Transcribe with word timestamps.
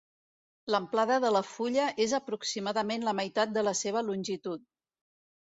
L'amplada 0.75 1.17
de 1.25 1.29
la 1.35 1.41
fulla 1.49 1.85
és 2.07 2.15
aproximadament 2.19 3.07
la 3.09 3.15
meitat 3.21 3.55
de 3.59 3.67
la 3.69 3.75
seva 3.83 4.05
longitud. 4.09 4.67